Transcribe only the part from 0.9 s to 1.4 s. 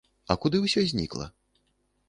знікла?